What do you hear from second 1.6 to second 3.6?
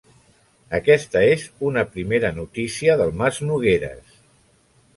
una primera notícia del Mas